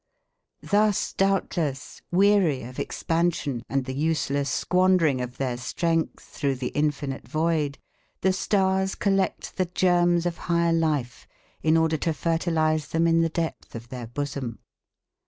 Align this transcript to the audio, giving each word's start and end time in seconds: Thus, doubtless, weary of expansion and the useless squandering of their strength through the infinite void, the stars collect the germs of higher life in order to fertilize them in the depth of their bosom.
Thus, 0.63 1.13
doubtless, 1.13 2.01
weary 2.09 2.63
of 2.63 2.79
expansion 2.79 3.61
and 3.69 3.85
the 3.85 3.93
useless 3.93 4.49
squandering 4.49 5.21
of 5.21 5.37
their 5.37 5.57
strength 5.57 6.23
through 6.23 6.55
the 6.55 6.69
infinite 6.69 7.27
void, 7.27 7.77
the 8.21 8.33
stars 8.33 8.95
collect 8.95 9.57
the 9.57 9.65
germs 9.65 10.25
of 10.25 10.37
higher 10.49 10.73
life 10.73 11.27
in 11.61 11.77
order 11.77 11.97
to 11.97 12.15
fertilize 12.15 12.87
them 12.87 13.05
in 13.05 13.21
the 13.21 13.29
depth 13.29 13.75
of 13.75 13.89
their 13.89 14.07
bosom. 14.07 14.57